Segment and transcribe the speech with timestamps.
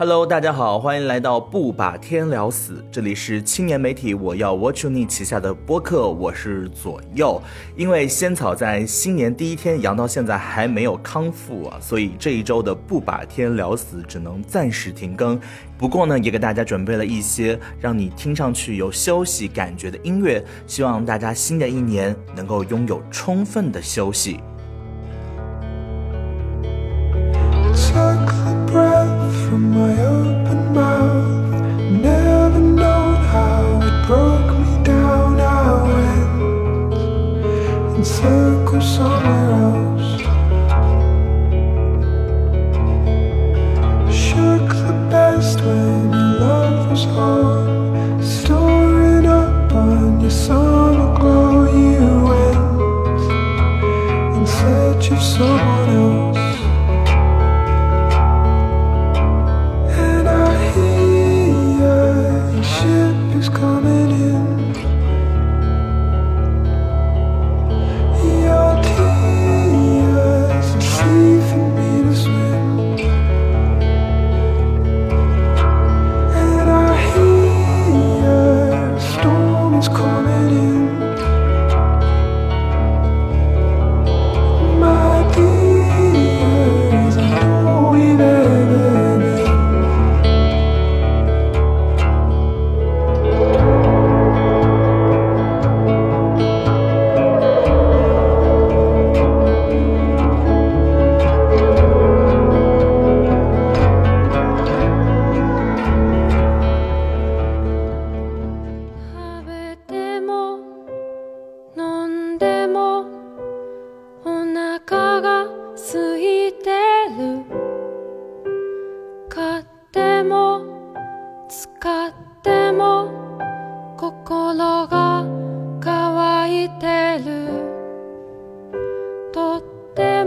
[0.00, 7.42] Hello，大家好，欢迎来到不把天聊死，这里是青年媒体我要 What You Need 旗下的播客，我是左右。
[7.74, 15.36] 因为仙草在新年第一天阳到现在还没有康复啊，所以这一周的不把天聊死只能暂时停更。
[15.76, 24.38] 不过呢，也给大家准备了一些让你听上去有休息感觉的音乐，希望大家新的一年能够拥有充分的休息。
[55.08, 56.27] touch of someone else.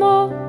[0.00, 0.47] That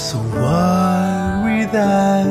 [0.00, 2.24] So worried that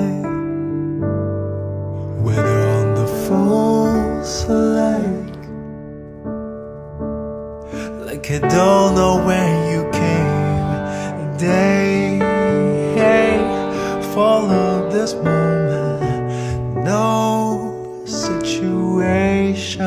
[2.25, 5.35] whether on the false like,
[8.07, 11.37] like I don't know where you came.
[11.37, 12.17] Day
[12.97, 13.37] hey,
[14.15, 16.83] follow this moment.
[16.83, 19.85] No situation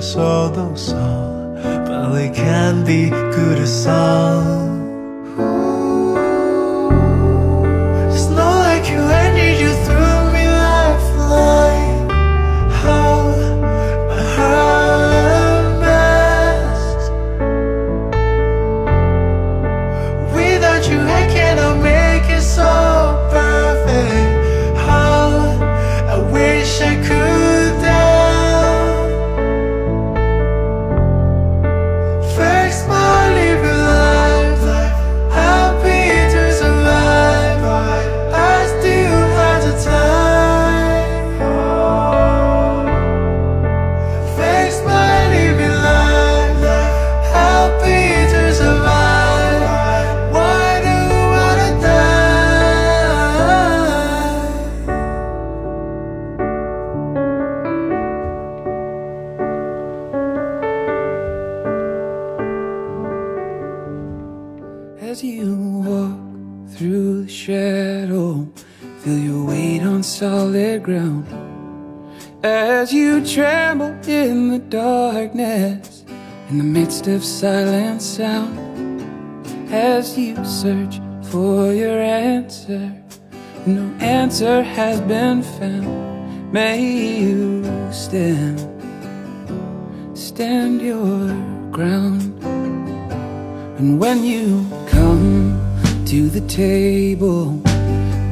[0.00, 0.78] so don't
[1.56, 4.69] but it can be good as all.
[65.10, 68.48] as you walk through the shadow.
[69.00, 71.26] Feel your weight on solid ground.
[72.44, 76.04] As you tremble in the darkness,
[76.48, 78.56] in the midst of silent sound.
[79.72, 82.92] As you search for your answer,
[83.66, 86.52] no answer has been found.
[86.52, 86.78] May
[87.22, 88.60] you stand,
[90.16, 91.26] stand your
[91.72, 92.22] ground.
[93.78, 94.66] And when you
[95.10, 97.60] come to the table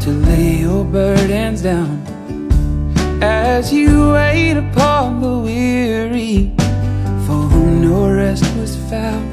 [0.00, 1.96] to lay your burdens down.
[3.20, 6.52] As you wait upon the weary
[7.26, 9.28] for whom no rest was found.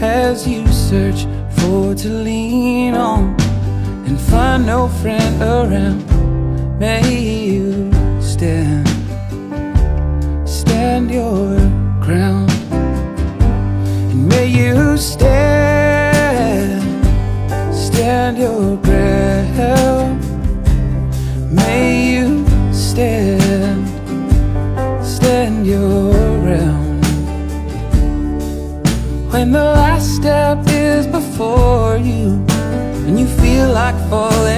[0.00, 1.20] As you search
[1.58, 3.22] for to lean on
[4.06, 6.00] and find no friend around
[6.78, 7.29] may
[33.92, 34.49] black boy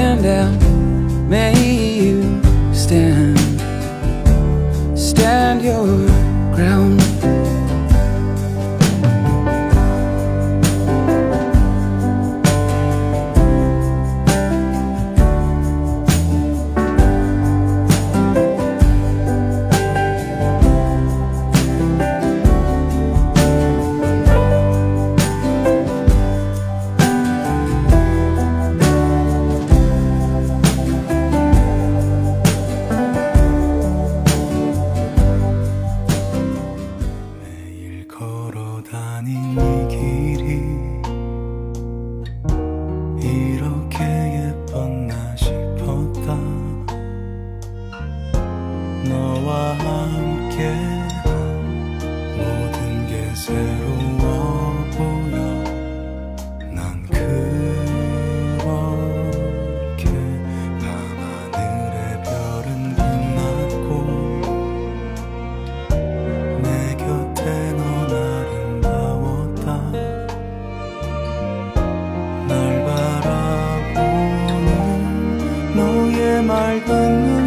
[76.46, 77.41] 말 듣는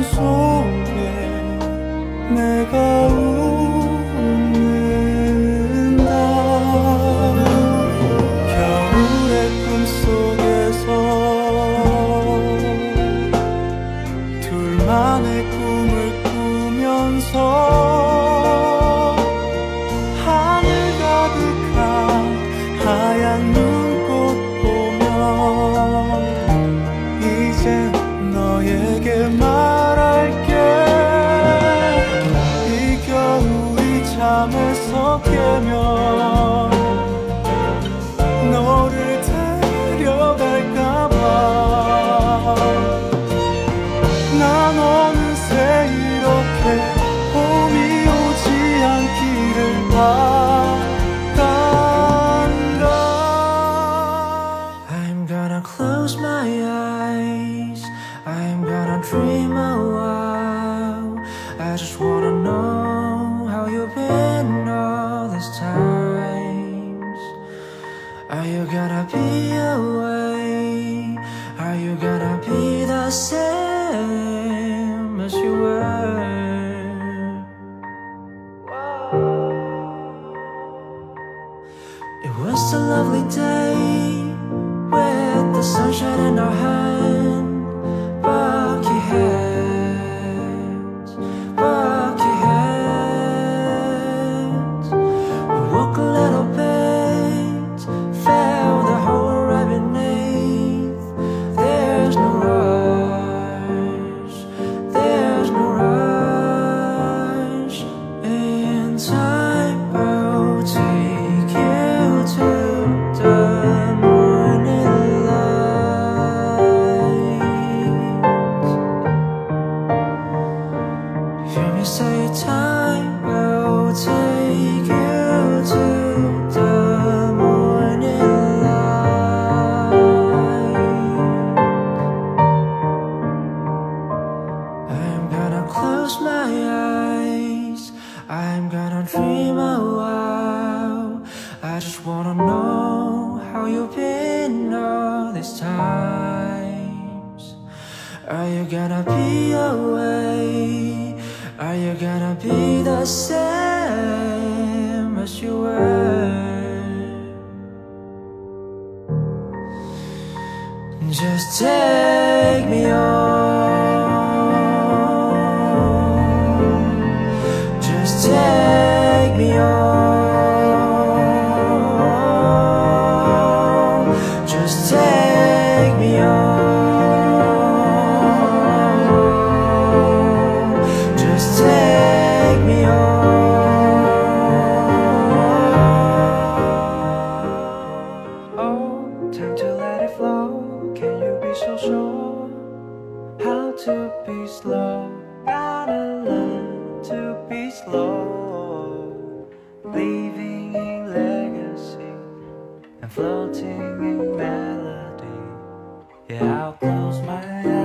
[206.46, 207.85] I'll close my eyes.